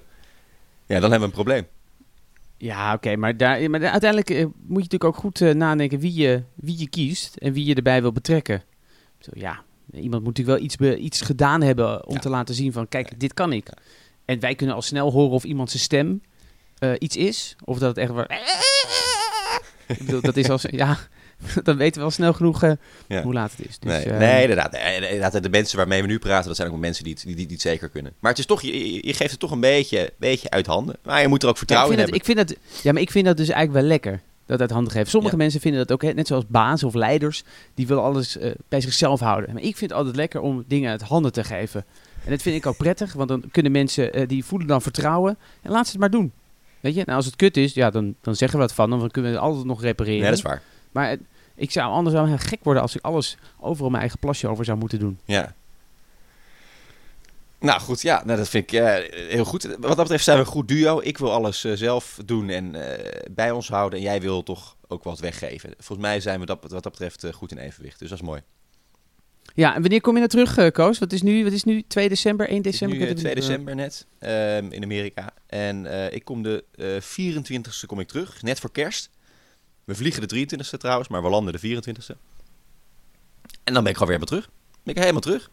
Ja, 0.86 1.00
dan 1.00 1.12
hebben 1.12 1.20
we 1.20 1.26
een 1.26 1.44
probleem. 1.44 1.68
Ja, 2.58 2.94
oké, 2.94 3.16
maar, 3.16 3.38
daar, 3.38 3.70
maar 3.70 3.82
uiteindelijk 3.86 4.30
eh, 4.30 4.44
moet 4.46 4.54
je 4.62 4.74
natuurlijk 4.76 5.04
ook 5.04 5.16
goed 5.16 5.42
eh, 5.42 5.54
nadenken 5.54 6.00
wie 6.00 6.14
je, 6.14 6.44
wie 6.56 6.80
je 6.80 6.90
kiest 6.90 7.36
en 7.36 7.54
wie 7.54 7.66
je 7.66 7.76
erbij 7.76 8.02
wil 8.02 8.12
betrekken. 8.12 8.64
Zo, 9.20 9.32
ja, 9.34 9.64
iemand 9.94 10.24
moet 10.24 10.38
natuurlijk 10.38 10.58
wel 10.58 10.66
iets, 10.66 10.76
be- 10.76 10.98
iets 10.98 11.22
gedaan 11.22 11.62
hebben 11.62 12.08
om 12.08 12.14
Ja. 12.14 12.20
te 12.20 12.30
laten 12.30 12.56
zien 12.56 12.72
van, 12.74 12.88
kijk, 12.88 13.20
dit 13.20 13.34
kan 13.34 13.54
ik. 13.54 13.68
En 14.26 14.40
wij 14.40 14.56
kunnen 14.56 14.76
al 14.76 14.82
snel 14.82 15.12
horen 15.12 15.32
of 15.32 15.44
iemand 15.44 15.70
zijn 15.70 15.84
stem 15.84 16.22
eh, 16.82 16.92
iets 17.00 17.16
is, 17.18 17.56
of 17.64 17.78
dat 17.80 17.90
het 17.90 17.98
echt 17.98 18.12
waar... 18.12 18.40
Ik 19.88 19.98
bedoel, 20.06 20.22
dat 20.22 20.38
is 20.38 20.50
als, 20.50 20.66
ja, 20.70 20.98
dan 21.64 21.78
weten 21.78 21.94
we 21.96 22.00
wel 22.02 22.12
snel 22.12 22.34
genoeg 22.34 22.64
eh, 22.64 22.72
Ja. 23.08 23.22
hoe 23.24 23.34
laat 23.34 23.52
het 23.52 23.68
is. 23.70 23.80
Dus, 23.80 23.92
nee, 23.92 24.04
eh, 24.04 24.18
nee, 24.18 24.42
inderdaad. 24.42 24.72
Nee, 24.72 24.96
inderdaad. 24.96 25.44
De 25.44 25.50
mensen 25.50 25.78
waarmee 25.78 26.02
we 26.02 26.08
nu 26.08 26.20
praten, 26.20 26.48
dat 26.48 26.56
zijn 26.56 26.72
ook 26.72 26.78
mensen 26.78 27.04
die 27.04 27.14
het, 27.14 27.24
die, 27.26 27.36
die, 27.36 27.46
die 27.46 27.54
het 27.56 27.62
zeker 27.66 27.90
kunnen. 27.90 28.14
Maar 28.20 28.30
het 28.32 28.40
is 28.40 28.46
toch, 28.46 28.62
je, 28.62 28.94
je- 29.08 29.14
geeft 29.14 29.32
het 29.32 29.40
toch 29.40 29.52
een 29.52 29.60
beetje, 29.60 30.14
beetje 30.18 30.50
uit 30.50 30.66
handen. 30.66 30.96
Maar 31.04 31.22
je 31.22 31.28
moet 31.28 31.44
er 31.44 31.48
ook 31.50 31.54
Ja, 31.54 31.60
vertrouwen 31.60 31.98
ik 31.98 32.00
in 32.00 32.24
vind 32.24 32.28
hebben. 32.38 32.46
dat, 32.46 32.58
ik 32.58 32.58
vind 32.64 32.74
dat, 32.76 32.84
ja, 32.84 32.92
maar 32.92 33.02
ik 33.02 33.12
vind 33.12 33.26
dat 33.26 33.38
dus 33.38 33.50
eigenlijk 33.50 33.80
wel 33.80 33.88
lekker. 33.90 34.22
Dat 34.46 34.60
uit 34.62 34.72
handen 34.72 34.92
geven. 34.92 35.10
Sommige 35.10 35.36
Ja. 35.36 35.42
mensen 35.42 35.60
vinden 35.62 35.80
dat 35.80 35.92
ook, 35.92 36.02
hè, 36.02 36.14
net 36.14 36.28
zoals 36.28 36.44
bazen 36.48 36.88
of 36.88 36.94
leiders, 36.94 37.44
die 37.76 37.88
willen 37.88 38.04
alles 38.04 38.38
bij 38.70 38.82
zichzelf 38.82 39.20
houden. 39.20 39.54
Maar 39.54 39.64
ik 39.64 39.78
vind 39.78 39.90
het 39.90 40.00
altijd 40.00 40.16
lekker 40.16 40.42
om 40.42 40.64
dingen 40.68 40.92
uit 40.92 41.02
handen 41.02 41.32
te 41.32 41.44
geven. 41.44 41.86
En 42.26 42.32
dat 42.32 42.42
vind 42.42 42.56
ik 42.56 42.66
ook 42.66 42.78
prettig, 42.78 43.14
want 43.14 43.30
dan 43.30 43.44
kunnen 43.52 43.72
mensen, 43.72 44.28
die 44.28 44.46
voelen 44.46 44.68
dan 44.68 44.82
vertrouwen. 44.82 45.38
En 45.62 45.72
laat 45.72 45.86
ze 45.86 45.92
het 45.92 46.00
maar 46.00 46.10
doen. 46.10 46.32
Weet 46.82 46.96
je, 46.96 47.04
nou, 47.06 47.18
als 47.18 47.26
het 47.26 47.36
kut 47.36 47.58
is, 47.58 47.74
ja, 47.74 47.90
dan, 47.90 48.16
dan 48.22 48.36
zeggen 48.36 48.60
we 48.60 48.66
wat 48.66 48.74
van. 48.74 48.90
Dan 48.90 49.10
kunnen 49.10 49.32
we 49.32 49.38
het 49.38 49.46
altijd 49.46 49.66
nog 49.66 49.82
repareren. 49.82 50.20
Nee, 50.20 50.30
dat 50.30 50.38
is 50.38 50.44
waar. 50.44 50.62
Maar 50.92 51.18
ik 51.56 51.72
zou 51.72 51.92
anders 51.92 52.16
wel 52.16 52.26
heel 52.26 52.38
gek 52.38 52.64
worden 52.64 52.82
als 52.82 52.96
ik 52.96 53.04
alles 53.04 53.38
overal 53.60 53.90
mijn 53.90 54.02
eigen 54.02 54.20
plasje 54.20 54.48
over 54.48 54.66
zou 54.66 54.78
moeten 54.78 55.00
doen. 55.00 55.20
Ja. 55.26 55.56
Nou 57.60 57.82
goed, 57.82 58.02
ja, 58.02 58.24
nou, 58.26 58.38
dat 58.38 58.50
vind 58.50 58.72
ik 58.72 58.80
eh, 58.80 59.30
heel 59.30 59.46
goed. 59.46 59.64
Wat 59.64 59.82
dat 59.82 59.96
betreft 59.96 60.24
zijn 60.24 60.38
we 60.38 60.44
een 60.44 60.50
goed 60.50 60.68
duo. 60.68 61.00
Ik 61.04 61.18
wil 61.18 61.32
alles 61.32 61.64
eh, 61.64 61.72
zelf 61.76 62.20
doen 62.26 62.50
en 62.50 62.76
eh, 62.76 63.32
bij 63.32 63.52
ons 63.52 63.68
houden. 63.68 64.00
En 64.00 64.06
jij 64.06 64.22
wil 64.22 64.44
toch 64.44 64.76
ook 64.88 65.04
wat 65.04 65.20
weggeven. 65.20 65.74
Volgens 65.78 66.08
mij 66.08 66.20
zijn 66.20 66.40
we 66.40 66.46
dat, 66.46 66.58
wat 66.62 66.84
dat 66.84 66.92
betreft 66.92 67.26
goed 67.34 67.52
in 67.52 67.58
evenwicht. 67.58 68.00
Dus 68.00 68.10
dat 68.10 68.18
is 68.18 68.26
mooi. 68.26 68.42
Ja, 69.56 69.76
en 69.76 69.82
wanneer 69.82 70.02
kom 70.02 70.14
je 70.14 70.20
nou 70.20 70.30
terug, 70.30 70.58
eh, 70.58 70.72
Koos? 70.72 71.00
Wat 71.00 71.12
is 71.12 71.22
nu, 71.22 71.44
wat 71.44 71.54
is 71.54 71.64
nu 71.64 71.84
2 71.88 72.10
december, 72.10 72.50
1 72.50 72.58
Het 72.58 72.66
is 72.66 72.72
december? 72.72 72.98
nu 72.98 73.04
Ik 73.04 73.10
eh, 73.10 73.16
weet 73.16 73.24
2 73.24 73.34
het 73.34 73.42
niet, 73.42 73.50
eh, 73.50 73.56
december 73.56 73.76
net 73.76 74.06
ehm, 74.20 74.72
in 74.72 74.84
Amerika. 74.84 75.34
En 75.48 75.86
eh, 75.86 76.16
ik 76.16 76.26
kom 76.26 76.44
de 76.44 76.64
eh 76.76 77.02
24e 77.02 77.86
kom 77.86 78.00
ik 78.00 78.08
terug, 78.08 78.42
net 78.42 78.60
voor 78.60 78.72
kerst. 78.72 79.10
We 79.84 79.96
vliegen 79.96 80.28
de 80.28 80.48
23e 80.48 80.78
trouwens, 80.78 81.10
maar 81.10 81.24
we 81.24 81.30
landen 81.30 81.54
de 81.54 81.60
24e. 81.60 82.18
En 83.64 83.74
dan 83.74 83.84
ben 83.84 83.92
ik 83.92 83.98
gewoon 83.98 84.14
weer 84.14 84.20
helemaal 84.20 84.26
terug. 84.26 84.50
Ben 84.84 84.94
ik 84.96 85.00
helemaal 85.00 85.22
terug. 85.22 85.50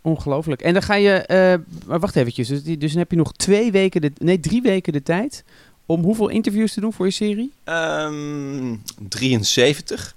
Ongelooflijk. 0.00 0.62
En 0.62 0.72
dan 0.72 0.82
ga 0.82 0.94
je, 0.94 1.10
eh, 1.10 1.54
maar 1.86 2.00
wacht 2.00 2.16
eventjes, 2.16 2.48
dus, 2.48 2.62
dus 2.62 2.90
dan 2.90 2.98
heb 2.98 3.10
je 3.10 3.16
nog 3.16 3.32
twee 3.32 3.72
weken, 3.72 4.00
de, 4.00 4.12
nee 4.18 4.40
drie 4.40 4.62
weken 4.62 4.92
de 4.92 5.02
tijd 5.02 5.44
om 5.86 6.02
hoeveel 6.02 6.28
interviews 6.28 6.72
te 6.72 6.80
doen 6.80 6.92
voor 6.92 7.06
je 7.06 7.12
serie? 7.12 7.52
Ehm 7.64 8.74
73. 9.08 10.15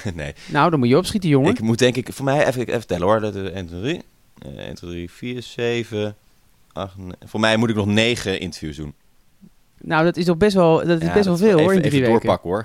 nee, 0.14 0.34
Nou, 0.48 0.70
dan 0.70 0.78
moet 0.78 0.88
je 0.88 0.96
opschieten, 0.96 1.28
jongen. 1.30 1.50
ik 1.50 1.60
moet 1.60 1.78
denk 1.78 1.96
ik, 1.96 2.12
voor 2.12 2.24
mij 2.24 2.46
even, 2.46 2.66
even 2.66 2.86
tellen 2.86 3.06
hoor. 3.06 3.20
Dat, 3.20 3.34
eh, 3.36 3.42
1, 3.44 3.66
2, 3.66 3.80
3, 3.80 4.02
eh, 4.56 4.66
1, 4.66 4.74
2, 4.74 4.90
3, 4.90 5.10
4, 5.10 5.42
7, 5.42 6.16
8, 6.72 6.94
Voor 7.24 7.40
mij 7.40 7.56
moet 7.56 7.68
ik 7.70 7.76
nog 7.76 7.86
9 7.86 8.40
interviews 8.40 8.76
doen. 8.76 8.94
Nou, 9.80 10.04
dat 10.04 10.16
is 10.16 10.24
toch 10.24 10.36
best 10.36 10.54
wel, 10.54 10.76
dat 10.86 11.00
is 11.00 11.06
Ja, 11.06 11.12
best 11.12 11.24
wel 11.26 11.36
dat- 11.38 11.46
veel 11.48 11.58
hoor, 11.58 11.60
even, 11.72 11.74
in 11.74 11.80
drie 11.88 12.00
even 12.00 12.12
weken. 12.12 12.26
doorpakken 12.26 12.50
hoor. 12.50 12.64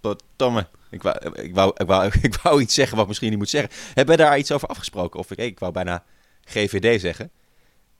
Godverdomme. 0.00 0.66
Ik 0.90 1.02
wou, 1.02 1.16
ik, 1.42 1.54
wou, 1.54 1.72
ik, 1.76 1.86
wou, 1.86 2.10
ik 2.22 2.34
wou 2.42 2.60
iets 2.60 2.74
zeggen 2.74 2.92
wat 2.92 3.02
ik 3.02 3.08
misschien 3.08 3.30
niet 3.30 3.38
moet 3.38 3.48
zeggen. 3.50 3.70
Hebben 3.94 4.16
we 4.16 4.22
daar 4.22 4.38
iets 4.38 4.52
over 4.52 4.68
afgesproken? 4.68 5.18
Of 5.20 5.30
ik, 5.30 5.38
ik 5.38 5.58
wou 5.58 5.72
bijna 5.72 6.02
GVD 6.44 7.00
zeggen. 7.00 7.30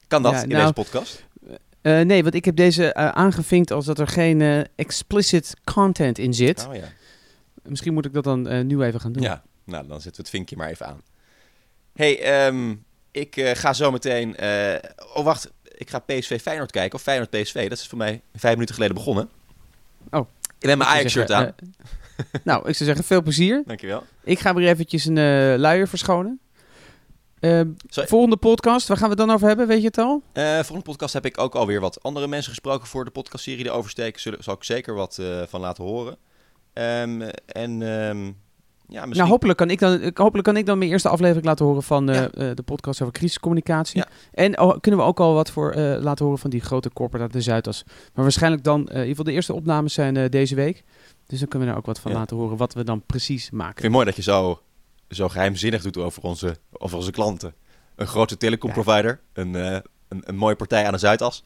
Kan 0.09 0.23
dat 0.23 0.33
Ja, 0.33 0.43
in 0.43 0.49
nou, 0.49 0.61
deze 0.61 0.73
podcast? 0.73 1.25
Eh, 1.83 2.01
nee, 2.01 2.23
want 2.23 2.35
ik 2.35 2.45
heb 2.45 2.57
deze 2.57 2.93
eh, 2.93 3.09
aangevinkt 3.09 3.71
als 3.71 3.85
dat 3.85 3.99
er 3.99 4.07
geen 4.09 4.41
eh, 4.41 4.61
explicit 4.77 5.55
content 5.75 6.19
in 6.19 6.35
zit. 6.35 6.67
Oh 6.69 6.75
ja. 6.75 6.83
Misschien 7.69 7.93
moet 7.93 8.05
ik 8.05 8.13
dat 8.13 8.25
dan 8.25 8.49
eh, 8.49 8.65
nu 8.65 8.83
even 8.83 9.01
gaan 9.01 9.13
doen. 9.13 9.23
Ja, 9.23 9.43
nou 9.65 9.87
dan 9.87 10.01
zetten 10.01 10.11
we 10.11 10.29
het 10.29 10.31
vinkje 10.31 10.57
maar 10.57 10.69
even 10.69 10.87
aan. 10.87 11.03
hey, 11.95 12.21
ehm, 12.23 12.75
ik 13.11 13.37
eh, 13.37 13.55
ga 13.55 13.73
zo 13.73 13.91
meteen... 13.91 14.37
eh, 14.37 14.75
oh, 15.15 15.25
wacht. 15.25 15.51
Ik 15.77 15.91
ga 15.91 15.99
PSV 15.99 16.41
Feyenoord 16.41 16.71
kijken. 16.71 16.95
Of 16.95 17.03
Feyenoord 17.03 17.31
PSV. 17.31 17.69
Dat 17.69 17.79
is 17.79 17.87
voor 17.87 17.99
mij 17.99 18.21
vijf 18.35 18.55
minuten 18.55 18.75
geleden 18.75 18.97
begonnen. 18.97 19.29
Oh. 20.11 20.29
Ik 20.59 20.69
heb 20.69 20.79
mijn 20.79 20.91
Ajax-shirt 20.91 21.33
aan. 21.33 21.55
nou, 22.45 22.69
ik 22.69 22.75
zou 22.75 22.85
zeggen, 22.89 23.05
veel 23.05 23.23
plezier. 23.23 23.63
Dankjewel. 23.67 24.05
Ik 24.25 24.39
ga 24.39 24.55
weer 24.55 24.69
eventjes 24.69 25.05
een 25.05 25.59
luier 25.59 25.89
verschonen. 25.89 26.41
Eh, 27.41 27.61
Sorry. 27.89 28.09
volgende 28.09 28.37
podcast, 28.37 28.89
waar 28.89 28.97
gaan 28.97 29.09
we 29.09 29.15
het 29.15 29.27
dan 29.27 29.35
over 29.35 29.49
hebben? 29.49 29.67
Weet 29.67 29.81
je 29.81 29.87
het 29.87 29.99
al? 29.99 30.23
Volgende 30.35 30.83
podcast 30.83 31.15
heb 31.15 31.25
ik 31.25 31.39
ook 31.39 31.55
alweer 31.55 31.81
wat 31.81 32.03
andere 32.03 32.27
mensen 32.27 32.51
gesproken 32.51 32.87
voor 32.87 33.05
de 33.05 33.11
podcastserie. 33.11 33.65
De 33.65 33.71
Oversteken 33.71 34.21
zullen, 34.21 34.43
zal 34.43 34.55
ik 34.55 34.65
zeker 34.65 34.95
wat 34.95 35.21
van 35.49 35.61
laten 35.61 35.85
horen. 35.85 36.17
Ehm, 36.73 37.21
en 37.47 37.83
ehm, 37.83 38.25
ja, 38.89 39.01
misschien... 39.01 39.17
Nou, 39.17 39.29
hopelijk 39.29 39.59
kan, 39.59 39.71
ik 39.71 39.79
dan, 39.79 40.01
ik- 40.03 40.19
hopelijk 40.19 40.45
kan 40.47 40.57
ik 40.57 40.67
dan 40.67 40.79
mijn 40.79 40.91
eerste 40.91 41.09
aflevering 41.09 41.45
laten 41.47 41.65
horen 41.67 41.83
van 41.83 42.09
eh, 42.11 42.15
Ja. 42.17 42.31
eh, 42.31 42.55
de 42.55 42.63
podcast 42.63 43.01
over 43.03 43.13
crisiscommunicatie. 43.15 43.99
Ja. 43.99 44.07
En 44.33 44.61
oh, 44.61 44.79
kunnen 44.81 45.01
we 45.01 45.07
ook 45.07 45.21
al 45.21 45.35
wat 45.35 45.51
voor 45.51 45.71
eh, 45.73 46.03
laten 46.03 46.25
horen 46.25 46.41
van 46.41 46.51
die 46.51 46.61
grote 46.61 46.91
corporate 46.93 47.25
uit 47.25 47.33
de 47.33 47.41
Zuidas. 47.41 47.83
Maar 47.87 48.23
waarschijnlijk 48.25 48.65
dan, 48.65 48.81
eh, 48.81 48.87
in 48.87 48.93
ieder 48.95 49.09
geval 49.09 49.25
de 49.25 49.33
eerste 49.33 49.55
opnames 49.55 49.93
zijn 49.95 50.17
eh, 50.17 50.29
deze 50.29 50.55
week. 50.55 50.85
Dus 51.27 51.39
dan 51.39 51.49
kunnen 51.49 51.69
we 51.69 51.75
daar 51.75 51.83
ook 51.83 51.89
wat 51.89 52.01
van 52.01 52.13
Ja. 52.13 52.19
laten 52.19 52.37
horen 52.37 52.57
wat 52.57 52.75
we 52.75 52.85
dan 52.85 53.03
precies 53.07 53.47
Ik 53.47 53.53
maken. 53.53 53.73
vind 53.73 53.83
het 53.85 53.93
mooi 53.93 54.05
dat 54.07 54.17
je 54.17 54.23
zo, 54.23 54.61
zo 55.09 55.29
geheimzinnig 55.29 55.83
doet 55.83 55.97
over 55.97 56.23
onze, 56.23 56.57
over 56.73 56.97
onze 56.97 57.11
klanten. 57.11 57.55
Een 57.97 58.07
grote 58.07 58.37
telecomprovider, 58.37 59.21
een, 59.33 59.57
eh, 59.57 59.79
een, 60.09 60.23
een 60.25 60.37
mooie 60.37 60.57
partij 60.57 60.87
aan 60.87 60.93
de 60.93 60.99
Zuidas. 60.99 61.45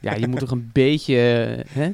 Ja, 0.00 0.14
je 0.14 0.28
moet 0.28 0.38
toch 0.38 0.50
een 0.50 0.70
beetje... 0.82 1.14
hè? 1.68 1.90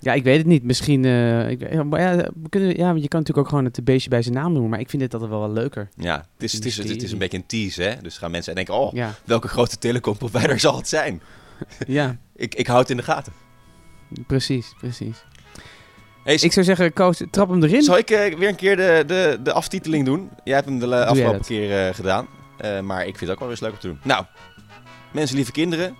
Ja. 0.00 0.12
ik 0.12 0.22
weet 0.24 0.36
het 0.38 0.46
niet. 0.46 0.62
Misschien... 0.62 1.04
eh, 1.04 1.50
ik, 1.50 1.72
ja, 1.72 1.82
maar 1.82 2.00
ja, 2.00 2.16
we 2.16 2.48
kunnen, 2.48 2.68
ja, 2.68 2.74
je 2.74 3.08
kan 3.08 3.20
natuurlijk 3.20 3.38
ook 3.38 3.48
gewoon 3.48 3.64
het 3.64 3.84
beestje 3.84 4.10
bij 4.10 4.22
zijn 4.22 4.34
naam 4.34 4.52
noemen. 4.52 4.70
Maar 4.70 4.80
ik 4.80 4.90
vind 4.90 5.02
dit 5.02 5.12
altijd 5.12 5.30
wel 5.30 5.40
wel 5.40 5.52
leuker. 5.52 5.88
Ja, 5.96 6.16
het 6.16 6.42
is, 6.42 6.52
het, 6.52 6.64
is, 6.64 6.76
het, 6.76 7.02
is 7.02 7.12
een 7.12 7.18
beetje 7.18 7.36
een 7.36 7.46
tease, 7.46 7.82
hè? 7.82 7.94
Dus 8.02 8.18
gaan 8.18 8.30
mensen 8.30 8.54
denken, 8.54 8.74
oh, 8.74 8.92
Ja, 8.92 9.14
welke 9.24 9.48
grote 9.48 9.78
telecomprovider 9.78 10.60
zal 10.68 10.76
het 10.76 10.88
zijn? 10.88 11.22
ja 11.86 12.16
Ik, 12.36 12.54
ik 12.54 12.66
hou 12.66 12.78
het 12.80 12.90
in 12.90 12.96
de 12.96 13.02
gaten. 13.02 13.32
precies, 14.26 14.74
precies. 14.78 15.24
Hey, 16.24 16.34
Ik 16.34 16.52
zou 16.52 16.64
zeggen, 16.66 16.92
Koos, 16.92 17.22
trap 17.30 17.48
hem 17.48 17.62
erin. 17.62 17.82
Zal 17.82 17.98
ik 17.98 18.10
eh, 18.10 18.38
weer 18.38 18.48
een 18.48 18.56
keer 18.56 18.76
de, 18.76 19.04
de, 19.06 19.38
de 19.42 19.52
aftiteling 19.52 20.04
doen? 20.04 20.30
Jij 20.44 20.54
hebt 20.54 20.66
hem 20.68 20.78
de 20.78 21.04
afgelopen 21.06 21.40
keer 21.40 21.86
eh, 21.86 21.94
gedaan. 21.94 22.26
Maar 22.82 23.00
ik 23.00 23.16
vind 23.16 23.20
het 23.20 23.30
ook 23.30 23.38
wel 23.38 23.50
eens 23.50 23.60
leuk 23.60 23.72
om 23.72 23.78
te 23.78 23.86
doen. 23.86 23.98
Nou, 24.02 24.24
mensen, 25.12 25.36
lieve 25.36 25.52
kinderen, 25.52 25.96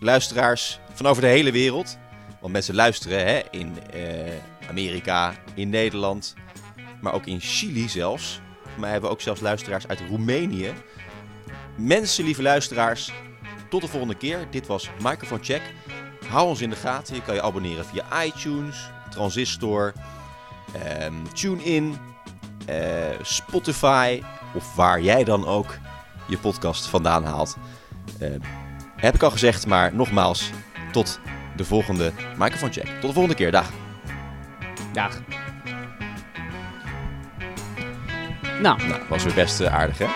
luisteraars 0.00 0.80
van 0.92 1.06
over 1.06 1.22
de 1.22 1.28
hele 1.28 1.52
wereld. 1.52 1.98
Want 2.40 2.52
mensen 2.52 2.74
luisteren 2.74 3.26
hè, 3.26 3.40
in 3.50 3.78
eh, 3.92 4.68
Amerika, 4.68 5.34
in 5.54 5.68
Nederland, 5.68 6.34
maar 7.00 7.12
ook 7.12 7.26
in 7.26 7.40
Chili 7.40 7.88
zelfs. 7.88 8.40
Maar 8.76 8.90
hebben 8.90 9.08
we 9.08 9.14
ook 9.14 9.22
zelfs 9.22 9.40
luisteraars 9.40 9.88
uit 9.88 10.02
Roemenië. 10.08 10.72
Mensen, 11.76 12.24
lieve 12.24 12.42
luisteraars, 12.42 13.12
tot 13.68 13.80
de 13.80 13.88
volgende 13.88 14.14
keer. 14.14 14.46
Dit 14.50 14.66
was 14.66 14.90
Microphone 15.02 15.44
Check. 15.44 15.62
Hou 16.28 16.48
ons 16.48 16.60
in 16.60 16.70
de 16.70 16.76
gaten. 16.76 17.14
Je 17.14 17.22
kan 17.22 17.34
je 17.34 17.42
abonneren 17.42 17.84
via 17.84 18.24
iTunes, 18.24 18.90
Transistor, 19.10 19.92
ehm 20.72 21.14
TuneIn, 21.34 21.98
eh, 22.66 22.76
Spotify 23.22 24.22
of 24.54 24.74
waar 24.74 25.00
jij 25.00 25.24
dan 25.24 25.46
ook 25.46 25.78
je 26.28 26.38
podcast 26.38 26.86
vandaan 26.86 27.24
haalt. 27.24 27.56
Eh, 28.18 28.30
heb 28.96 29.14
ik 29.14 29.22
al 29.22 29.30
gezegd, 29.30 29.66
maar 29.66 29.94
nogmaals, 29.94 30.50
tot 30.92 31.20
de 31.58 31.64
volgende 31.64 32.12
Microphone 32.38 32.72
Check. 32.72 32.86
Tot 32.86 33.00
de 33.00 33.12
volgende 33.12 33.34
keer. 33.34 33.50
Dag. 33.50 33.70
Dag. 34.92 35.20
Nou, 38.62 38.86
Nou, 38.88 39.00
was 39.08 39.24
weer 39.24 39.34
best 39.34 39.60
eh, 39.60 39.74
aardig, 39.74 39.98
hè? 39.98 40.06